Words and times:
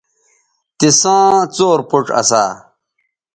تِساں 0.77 1.29
څور 1.55 1.79
پوڇ 1.89 2.05
اسا 2.19 2.43